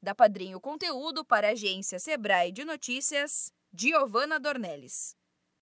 Da 0.02 0.14
Padrinho 0.14 0.60
Conteúdo 0.60 1.24
para 1.24 1.48
a 1.48 1.52
agência 1.52 1.98
Sebrae 1.98 2.52
de 2.52 2.62
Notícias, 2.64 3.50
Giovana 3.72 4.38
Dornelles. 4.38 5.16